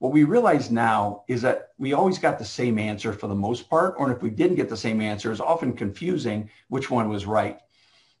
[0.04, 3.70] What we realize now is that we always got the same answer for the most
[3.70, 7.24] part, or if we didn't get the same answer, it's often confusing which one was
[7.24, 7.58] right.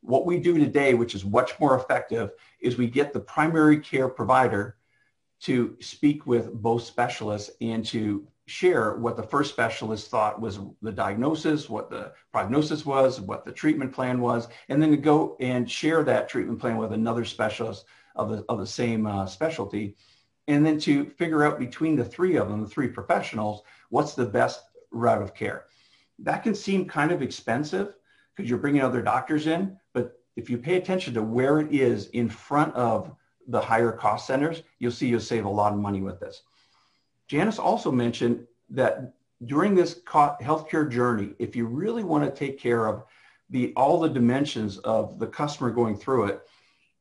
[0.00, 4.08] What we do today, which is much more effective, is we get the primary care
[4.08, 4.78] provider
[5.40, 10.90] to speak with both specialists and to share what the first specialist thought was the
[10.90, 15.70] diagnosis, what the prognosis was, what the treatment plan was, and then to go and
[15.70, 17.84] share that treatment plan with another specialist
[18.16, 19.96] of the, of the same uh, specialty.
[20.46, 24.26] And then to figure out between the three of them, the three professionals, what's the
[24.26, 25.64] best route of care.
[26.18, 27.94] That can seem kind of expensive
[28.34, 32.08] because you're bringing other doctors in, but if you pay attention to where it is
[32.08, 33.14] in front of
[33.48, 36.42] the higher cost centers, you'll see you'll save a lot of money with this.
[37.28, 39.14] Janice also mentioned that
[39.46, 43.04] during this healthcare journey, if you really want to take care of
[43.50, 46.40] the all the dimensions of the customer going through it,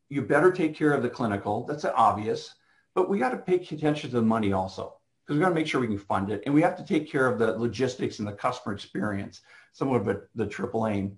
[0.10, 1.66] you better take care of the clinical.
[1.66, 2.54] That's obvious,
[2.96, 5.68] but we got to pay attention to the money also because we got to make
[5.68, 8.28] sure we can fund it, and we have to take care of the logistics and
[8.28, 11.18] the customer experience, somewhat of it, the triple aim.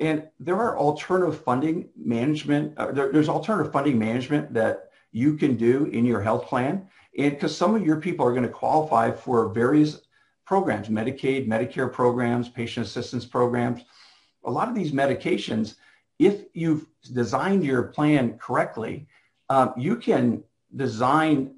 [0.00, 2.76] And there are alternative funding management.
[2.78, 7.32] Uh, there, there's alternative funding management that you can do in your health plan and
[7.32, 10.02] because some of your people are going to qualify for various
[10.46, 13.82] programs, Medicaid, Medicare programs, patient assistance programs.
[14.44, 15.76] A lot of these medications,
[16.18, 19.08] if you've designed your plan correctly,
[19.48, 20.42] um, you can
[20.76, 21.54] design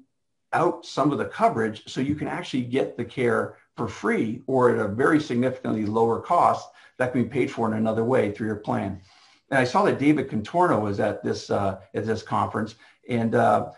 [0.53, 4.71] out some of the coverage so you can actually get the care for free or
[4.71, 8.47] at a very significantly lower cost that can be paid for in another way through
[8.47, 8.99] your plan.
[9.49, 12.75] And I saw that David Contorno was at this uh, at this conference,
[13.07, 13.71] and uh,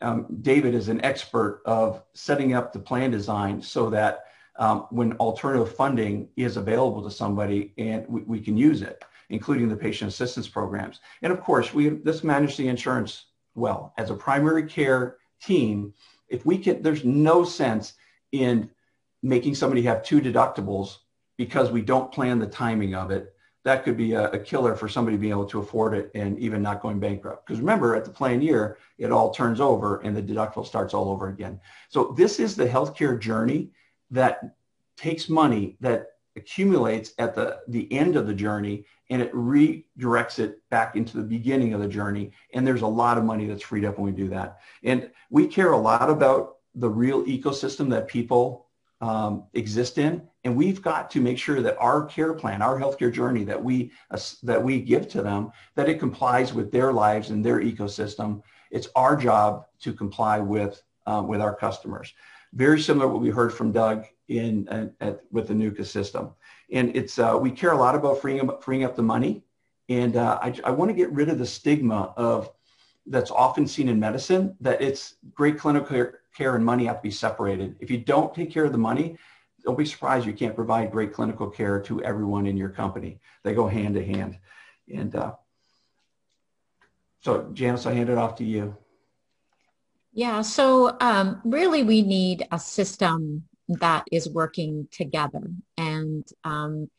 [0.00, 4.24] um, David is an expert of setting up the plan design so that
[4.58, 9.68] um, when alternative funding is available to somebody and we, we, can use it, including
[9.68, 10.98] the patient assistance programs.
[11.22, 13.26] And of course, we this manage the insurance
[13.58, 13.92] well.
[13.98, 15.92] As a primary care team,
[16.28, 17.94] if we can, there's no sense
[18.32, 18.70] in
[19.22, 20.98] making somebody have two deductibles
[21.36, 23.34] because we don't plan the timing of it
[23.68, 26.62] that could be a, a, killer for somebody being able to afford it and even
[26.62, 27.46] not going bankrupt.
[27.46, 31.10] Because remember, at the plan year, it all turns over and the deductible starts all
[31.10, 31.60] over again.
[31.90, 33.70] So this is the healthcare journey
[34.10, 34.54] that
[34.96, 40.62] takes money that accumulates at the, the end of the journey and it redirects it
[40.70, 42.30] back into the beginning of the journey.
[42.54, 44.58] And there's a lot of money that's freed up when we do that.
[44.84, 48.66] And we care a lot about the real ecosystem that people
[49.00, 50.22] um, exist in.
[50.44, 53.92] And we've got to make sure that our care plan, our healthcare journey that we,
[54.10, 58.42] uh, that we give to them, that it complies with their lives and their ecosystem.
[58.70, 62.12] It's our job to comply with, um, with our customers.
[62.52, 64.68] Very similar to what we heard from Doug in,
[65.00, 66.30] at, with the Nuka system.
[66.72, 69.44] And it's, uh, we care a lot about freeing up, freeing up the money.
[69.88, 72.50] And uh, I, I want to get rid of the stigma of
[73.06, 77.02] that's often seen in medicine that it's great clinical care, care and money have to
[77.02, 77.76] be separated.
[77.80, 79.16] If you don't take care of the money,
[79.64, 83.18] don't be surprised you can't provide great clinical care to everyone in your company.
[83.44, 84.38] They go hand to hand.
[84.94, 85.34] And uh,
[87.20, 88.76] so Janice, I hand it off to you.
[90.12, 95.42] Yeah, so um, really we need a system that is working together.
[95.76, 96.90] And, um,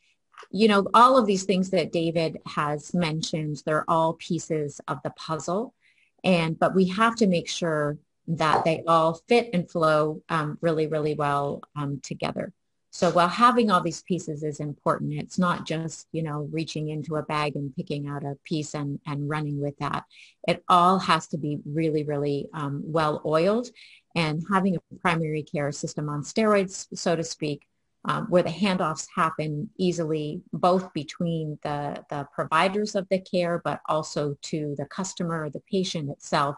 [0.50, 5.10] you know, all of these things that David has mentioned, they're all pieces of the
[5.10, 5.74] puzzle.
[6.22, 10.86] And, but we have to make sure that they all fit and flow um, really,
[10.86, 12.52] really well um, together.
[12.92, 17.16] So while having all these pieces is important, it's not just, you know, reaching into
[17.16, 20.04] a bag and picking out a piece and, and running with that.
[20.48, 23.68] It all has to be really, really um, well oiled
[24.16, 27.62] and having a primary care system on steroids, so to speak,
[28.06, 33.80] um, where the handoffs happen easily, both between the, the providers of the care, but
[33.88, 36.56] also to the customer the patient itself.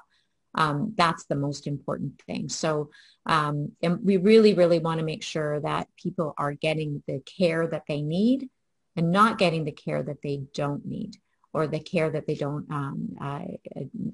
[0.55, 2.49] Um, that's the most important thing.
[2.49, 2.91] So
[3.27, 7.67] um, and we really, really want to make sure that people are getting the care
[7.69, 8.49] that they need
[8.97, 11.17] and not getting the care that they don't need
[11.55, 13.45] or the care that they don't um, uh,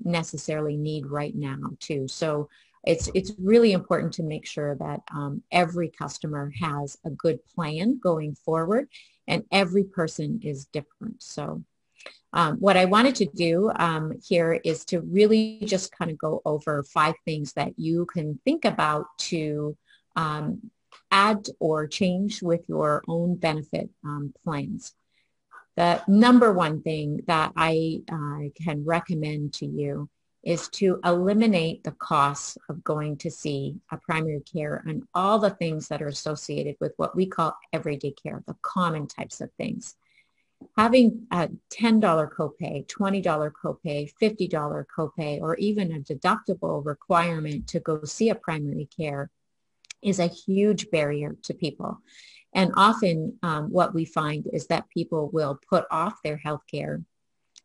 [0.04, 2.08] necessarily need right now too.
[2.08, 2.48] So
[2.84, 7.98] it's it's really important to make sure that um, every customer has a good plan
[8.02, 8.88] going forward
[9.26, 11.62] and every person is different so
[12.32, 16.42] um, what I wanted to do um, here is to really just kind of go
[16.44, 19.76] over five things that you can think about to
[20.16, 20.70] um,
[21.10, 24.94] add or change with your own benefit um, plans.
[25.76, 30.10] The number one thing that I uh, can recommend to you
[30.42, 35.50] is to eliminate the costs of going to see a primary care and all the
[35.50, 39.96] things that are associated with what we call everyday care, the common types of things.
[40.76, 48.02] Having a $10 copay, $20 copay, $50 copay, or even a deductible requirement to go
[48.04, 49.30] see a primary care
[50.02, 51.98] is a huge barrier to people.
[52.54, 57.02] And often um, what we find is that people will put off their health care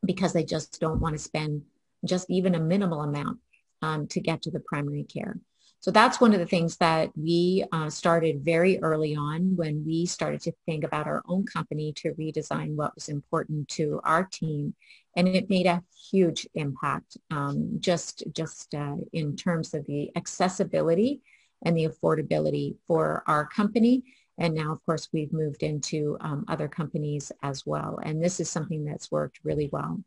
[0.06, 1.64] because they just don't want to spend
[2.06, 3.40] just even a minimal amount
[3.82, 5.40] um, to get to the primary care.
[5.84, 10.06] So that's one of the things that we uh, started very early on when we
[10.06, 14.76] started to think about our own company to redesign what was important to our team.
[15.18, 21.20] And it made a huge impact um, just, just uh, in terms of the accessibility
[21.66, 24.04] and the affordability for our company
[24.38, 28.00] and now, of course, we've moved into um, other companies as well.
[28.02, 30.04] And this is something that's worked really well.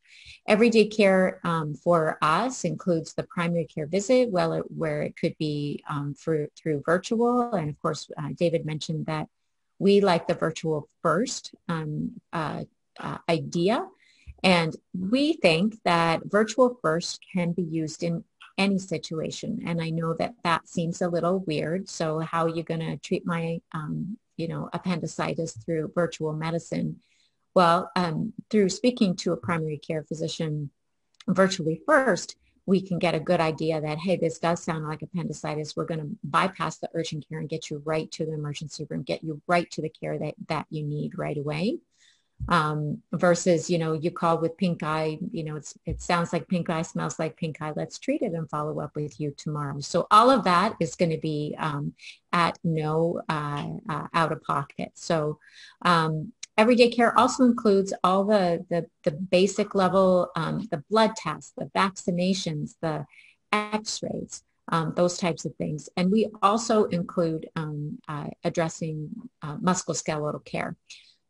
[0.48, 5.36] Everyday care um, for us includes the primary care visit, well, it, where it could
[5.38, 7.52] be um, for, through virtual.
[7.54, 9.28] And of course, uh, David mentioned that
[9.78, 12.64] we like the virtual first um, uh,
[12.98, 13.86] uh, idea.
[14.42, 18.24] And we think that virtual first can be used in
[18.58, 19.62] any situation.
[19.66, 21.88] And I know that that seems a little weird.
[21.88, 27.00] So how are you going to treat my, um, you know, appendicitis through virtual medicine?
[27.54, 30.70] Well, um, through speaking to a primary care physician
[31.26, 35.76] virtually first, we can get a good idea that, hey, this does sound like appendicitis.
[35.76, 39.02] We're going to bypass the urgent care and get you right to the emergency room,
[39.02, 41.78] get you right to the care that, that you need right away
[42.48, 46.70] um, versus, you know, you call with pink eye, you know, it sounds like pink
[46.70, 47.72] eye, smells like pink eye.
[47.74, 49.80] Let's treat it and follow up with you tomorrow.
[49.80, 51.94] So all of that is going to be um,
[52.32, 54.92] at no uh, uh, out of pocket.
[54.94, 55.38] So
[55.82, 61.52] um, everyday care also includes all the, the, the basic level, um, the blood tests,
[61.56, 63.06] the vaccinations, the
[63.52, 65.88] x-rays, um, those types of things.
[65.96, 69.10] And we also include um, uh, addressing
[69.42, 70.76] uh, musculoskeletal care.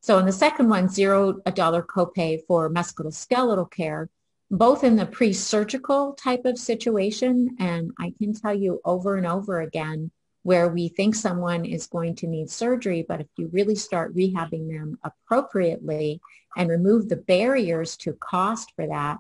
[0.07, 4.09] So in the second one, zero a dollar copay for musculoskeletal care,
[4.53, 9.63] both in the pre-surgical type of situation, and I can tell you over and over
[9.63, 10.13] again,
[10.45, 14.71] where we think someone is going to need surgery, but if you really start rehabbing
[14.71, 16.21] them appropriately
[16.57, 19.19] and remove the barriers to cost for that,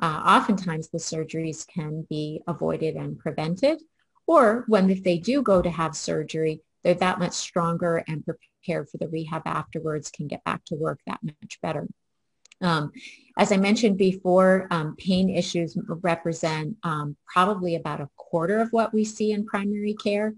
[0.00, 3.82] uh, oftentimes the surgeries can be avoided and prevented.
[4.28, 8.88] Or when if they do go to have surgery, they're that much stronger and prepared
[8.88, 11.86] for the rehab afterwards, can get back to work that much better.
[12.60, 12.92] Um,
[13.36, 18.92] as I mentioned before, um, pain issues represent um, probably about a quarter of what
[18.92, 20.34] we see in primary care.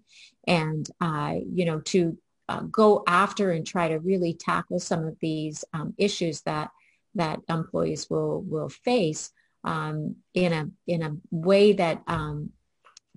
[0.47, 5.17] And, uh, you know, to uh, go after and try to really tackle some of
[5.21, 6.71] these um, issues that,
[7.15, 9.31] that employees will, will face
[9.65, 12.51] um, in, a, in a way that um,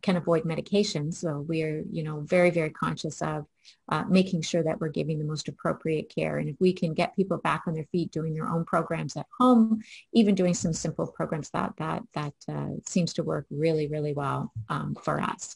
[0.03, 1.15] can avoid medications.
[1.15, 3.47] So we're, you know, very, very conscious of
[3.89, 6.37] uh, making sure that we're giving the most appropriate care.
[6.37, 9.25] And if we can get people back on their feet doing their own programs at
[9.39, 9.81] home,
[10.13, 14.51] even doing some simple programs, that that that uh, seems to work really, really well
[14.69, 15.55] um, for us.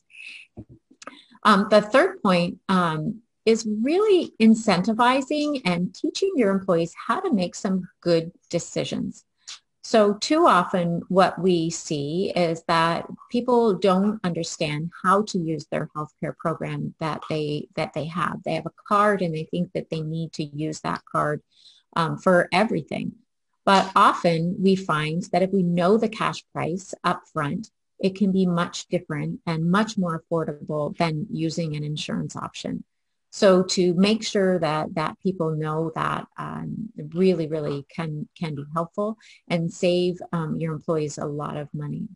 [1.43, 7.55] Um, the third point um, is really incentivizing and teaching your employees how to make
[7.55, 9.25] some good decisions.
[9.87, 15.89] So too often what we see is that people don't understand how to use their
[15.95, 18.43] healthcare program that they that they have.
[18.43, 21.41] They have a card and they think that they need to use that card
[21.95, 23.13] um, for everything.
[23.63, 28.33] But often we find that if we know the cash price up front, it can
[28.33, 32.83] be much different and much more affordable than using an insurance option.
[33.37, 38.63] So to make sure that that people know that um, really, really can can be
[38.73, 39.15] helpful
[39.47, 42.07] and save um, your employees a lot of money.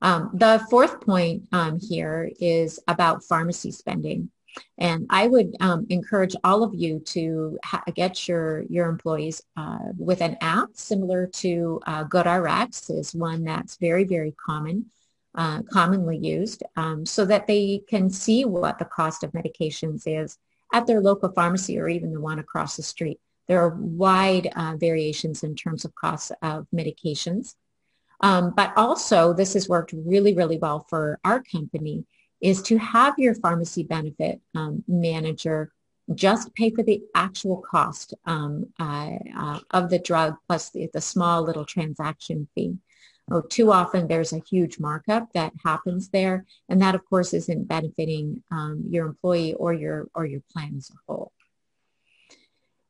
[0.00, 4.30] Um, the fourth point um, here is about pharmacy spending.
[4.78, 7.58] And I would um, encourage all of you to
[7.94, 13.76] get your, your employees uh, with an app similar to uh, GoodRx is one that's
[13.76, 14.86] very, very common,
[15.34, 20.38] uh, commonly used, um, so that they can see what the cost of medications is
[20.72, 23.18] at their local pharmacy or even the one across the street.
[23.46, 27.54] There are wide uh, variations in terms of costs of medications.
[28.20, 32.06] Um, but also, this has worked really, really well for our company
[32.40, 35.72] is to have your pharmacy benefit um, manager
[36.14, 41.00] just pay for the actual cost um, uh, uh, of the drug plus the, the,
[41.00, 42.76] small little transaction fee.
[43.30, 47.68] Oh, too often there's a huge markup that happens there, and that of course isn't
[47.68, 51.32] benefiting um, your employee or your or your plan as a whole.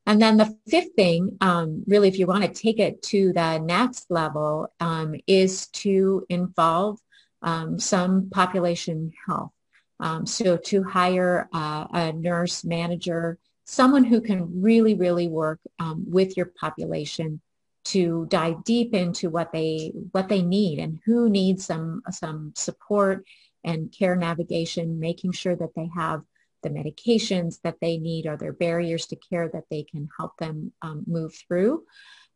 [0.07, 3.59] And then the fifth thing, um, really, if you want to take it to the
[3.59, 6.99] next level, um, is to involve
[7.41, 9.53] um, some population health.
[10.01, 16.05] Um, so to hire uh, a nurse manager, someone who can really, really work um,
[16.07, 17.41] with your population
[17.85, 23.25] to dive deep into what they what they need and who needs some some support
[23.65, 26.23] and care navigation, making sure that they have
[26.63, 30.73] the medications that they need or their barriers to care that they can help them
[30.83, 31.85] um, move through.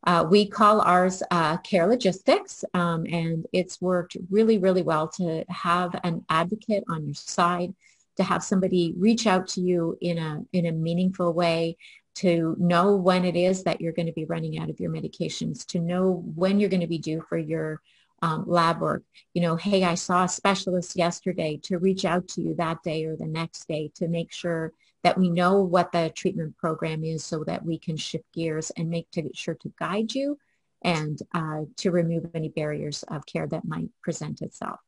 [0.05, 5.43] Uh, we call ours uh, care logistics, um, and it's worked really, really well to
[5.49, 7.73] have an advocate on your side,
[8.15, 11.75] to have somebody reach out to you in a in a meaningful way,
[12.15, 15.65] to know when it is that you're going to be running out of your medications,
[15.67, 17.81] to know when you're going to be due for your
[18.21, 19.03] um, lab work.
[19.33, 23.05] You know, hey, I saw a specialist yesterday to reach out to you that day
[23.05, 27.23] or the next day to make sure that we know what the treatment program is
[27.23, 30.37] so that we can shift gears and make to, sure to guide you
[30.81, 34.79] and uh, to remove any barriers of care that might present itself.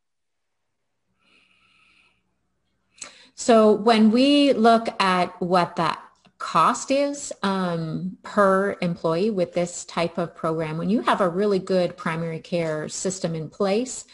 [3.35, 6.01] So when we look at what that
[6.41, 11.59] cost is um, per employee with this type of program, when you have a really
[11.59, 14.05] good primary care system in place,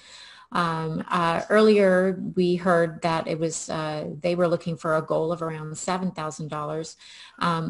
[0.51, 5.31] um, uh, earlier, we heard that it was uh, they were looking for a goal
[5.31, 6.97] of around seven thousand um, dollars.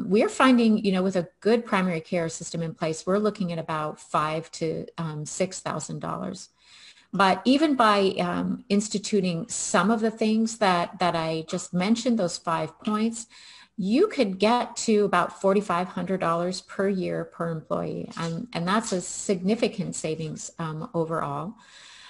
[0.05, 3.59] We're finding, you know, with a good primary care system in place, we're looking at
[3.59, 6.49] about five to um, six thousand dollars.
[7.13, 12.37] But even by um, instituting some of the things that that I just mentioned, those
[12.37, 13.27] five points,
[13.77, 18.11] you could get to about $4,500 per year per employee.
[18.17, 21.53] And, that's a significant savings um, overall.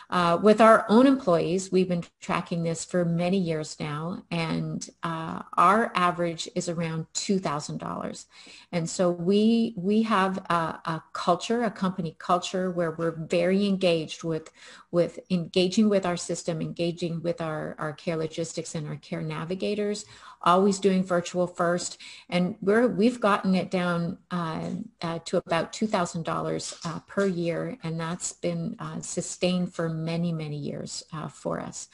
[0.09, 5.41] Uh, with our own employees, we've been tracking this for many years now, and uh,
[5.57, 8.25] our average is around $2,000.
[8.71, 14.23] And so we, we have a, a, culture, a company culture where we're very engaged
[14.23, 14.49] with,
[14.91, 20.05] with engaging with our system, engaging with our, our care logistics and our care navigators
[20.41, 21.97] always doing virtual first.
[22.29, 24.69] And we're, we've gotten it down uh,
[25.01, 27.77] uh, to about $2,000 uh, per year.
[27.83, 31.89] And that's been uh, sustained for many, many years uh, for us.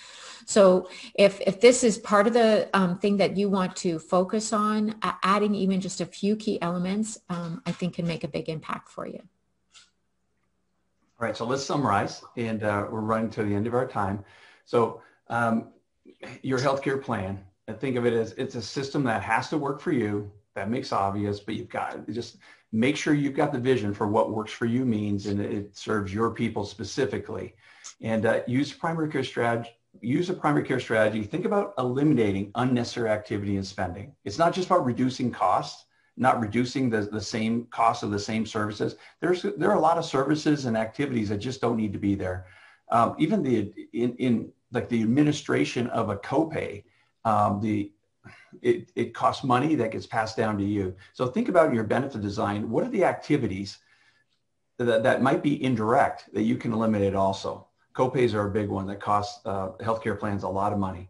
[0.46, 4.54] So if, if this is part of the um, thing that you want to focus
[4.54, 8.50] on, adding even just a few key elements, um, I think can make a big
[8.50, 9.22] impact for you.
[11.20, 14.26] All right, so let's summarize, and uh, we're running to the end of our time.
[14.66, 15.70] So um,
[16.42, 19.80] your healthcare plan, and think of it as it's a system that has to work
[19.80, 20.32] for you.
[20.56, 22.38] That makes obvious, but you've got just
[22.72, 26.14] make sure you've got the vision for what works for you means and it serves
[26.14, 27.56] your people specifically.
[28.02, 29.70] And uh, use primary care strategy.
[30.02, 31.24] Use a primary care strategy.
[31.24, 34.16] Think about eliminating unnecessary activity and spending.
[34.26, 35.86] It's not just about reducing costs,
[36.18, 38.96] not reducing the, the same cost of the same services.
[39.22, 42.16] There's there are a lot of services and activities that just don't need to be
[42.16, 42.48] there.
[42.90, 46.84] Um, even the in, in like the administration of a copay
[47.26, 47.92] um, the
[48.62, 50.96] it, it costs money that gets passed down to you.
[51.14, 52.70] So think about your benefit design.
[52.70, 53.80] What are the activities
[54.78, 57.68] that, that might be indirect that you can eliminate also?
[57.94, 61.10] Copays are a big one that costs uh, healthcare plans a lot of money.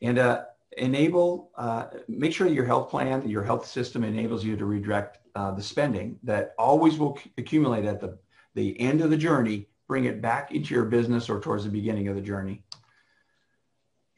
[0.00, 0.44] And uh,
[0.76, 5.52] enable, uh, make sure your health plan, your health system enables you to redirect uh,
[5.52, 8.18] the spending that always will accumulate at the,
[8.54, 12.08] the end of the journey, bring it back into your business or towards the beginning
[12.08, 12.62] of the journey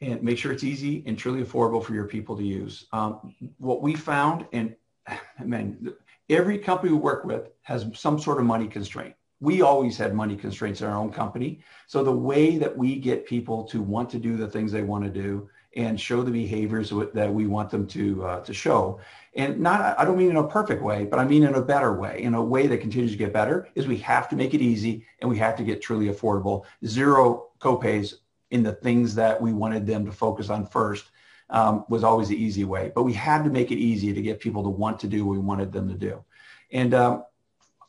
[0.01, 2.85] and make sure it's easy and truly affordable for your people to use.
[2.91, 4.75] Um, what we found, and
[5.07, 5.93] I mean,
[6.29, 9.15] every company we work with has some sort of money constraint.
[9.39, 11.61] We always had money constraints in our own company.
[11.87, 15.03] So the way that we get people to want to do the things they want
[15.03, 18.99] to do and show the behaviors that we want them to uh, to show,
[19.35, 21.93] and not I don't mean in a perfect way, but I mean in a better
[21.93, 24.61] way, in a way that continues to get better, is we have to make it
[24.61, 26.65] easy and we have to get truly affordable.
[26.85, 28.15] Zero copays
[28.51, 31.05] in the things that we wanted them to focus on first.
[31.51, 32.91] um, was always the easy way.
[32.95, 35.33] But we had to make it easy to get people to want to do what
[35.33, 36.23] we wanted them to do.
[36.71, 37.25] And um,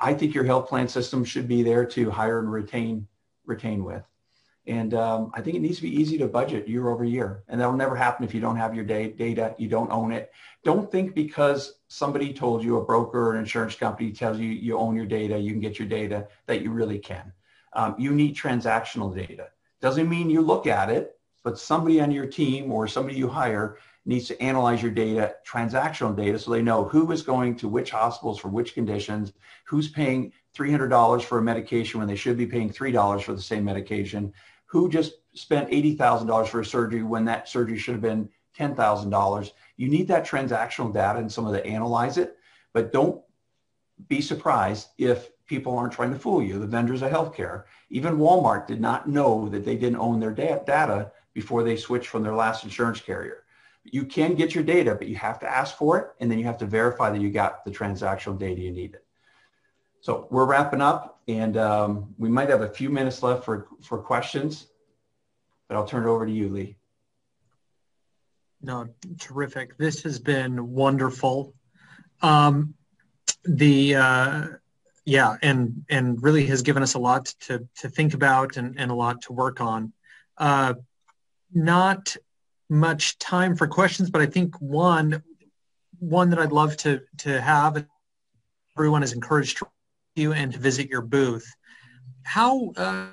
[0.01, 3.07] I think your health plan system should be there to hire and retain
[3.47, 4.03] retain with.
[4.65, 7.43] And um, I think it needs to be easy to budget year over year.
[7.49, 10.31] And that'll never happen if you don't have your data, you don't own it.
[10.63, 14.79] Don't think because somebody told you, a broker or an insurance company tells you you
[14.79, 17.33] own your data, you can get your data, that you really can.
[17.73, 19.49] Um, you need transactional data.
[19.83, 23.79] Doesn't mean you look at it, but somebody on your team or somebody you hire
[24.07, 27.91] needs to analyze your data, transactional data, so they know who is going to which
[27.91, 29.33] hospitals for which conditions,
[29.65, 33.65] who's paying $300 for a medication when they should be paying $3 for the same
[33.65, 34.33] medication,
[34.67, 39.51] who just spent $80,000 for a surgery when that surgery should have been $10,000.
[39.77, 42.37] You need that transactional data and someone to analyze it,
[42.73, 43.21] but don't
[44.09, 46.59] be surprised if people aren't trying to fool you.
[46.59, 51.13] The vendors of healthcare, even Walmart did not know that they didn't own their data
[51.35, 53.45] before they switched from their last insurance carrier.
[53.85, 56.45] You can get your data, but you have to ask for it, and then you
[56.45, 59.01] have to verify that you got the transactional data you needed.
[60.03, 63.99] So we're wrapping up and um, we might have a few minutes left for, for
[63.99, 64.67] questions,
[65.69, 66.77] but I'll turn it over to you, Lee.
[68.61, 68.89] No,
[69.21, 69.77] terrific.
[69.79, 71.55] This has been wonderful.
[72.21, 72.75] Um,
[73.45, 74.47] the uh,
[75.05, 78.91] yeah, and and really has given us a lot to to think about and, and
[78.91, 79.93] a lot to work on.
[80.39, 80.75] Uh,
[81.53, 82.17] not
[82.69, 85.23] much time for questions, but I think one
[85.99, 87.85] one that I'd love to to have
[88.77, 89.67] everyone is encouraged to
[90.17, 91.47] you and to visit your booth.
[92.23, 93.07] How uh,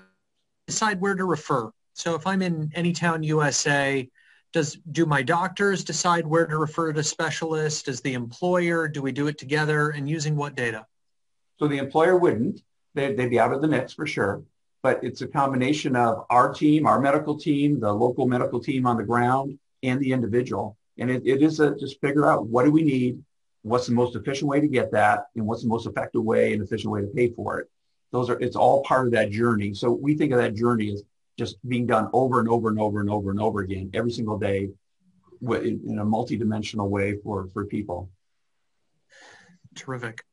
[0.68, 1.72] decide where to refer?
[1.94, 4.08] So if I'm in any town USA,
[4.54, 7.84] does do my doctors decide where to refer to specialists?
[7.84, 8.88] Does the employer?
[8.88, 9.90] Do we do it together?
[9.90, 10.86] And using what data?
[11.60, 12.62] So the employer wouldn't.
[12.96, 14.44] They'd, they'd be out of the mix for sure.
[14.82, 18.98] But it's a combination of our team, our medical team, the local medical team on
[18.98, 20.78] the ground, and the individual.
[20.98, 23.22] And it, it is a, just figure out what do we need,
[23.62, 26.62] what's the most efficient way to get that and what's the most effective way and
[26.62, 27.70] efficient way to pay for it
[28.12, 31.04] those are it's all part of that journey so we think of that journey as
[31.38, 34.38] just being done over and over and over and over and over again every single
[34.38, 34.70] day
[35.42, 38.10] in a multi-dimensional way for for people
[39.76, 40.24] terrific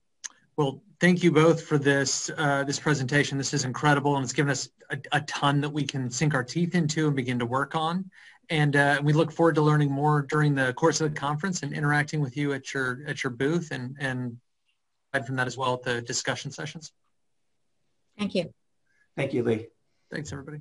[0.57, 4.51] well thank you both for this uh, this presentation this is incredible and it's given
[4.51, 7.75] us a, a ton that we can sink our teeth into and begin to work
[7.75, 8.09] on
[8.49, 11.73] and uh, we look forward to learning more during the course of the conference and
[11.73, 14.37] interacting with you at your at your booth and and
[15.25, 16.93] from that as well at the discussion sessions.
[18.19, 18.53] Thank you.
[19.17, 19.69] Thank you, Lee.
[20.11, 20.61] Thanks, everybody.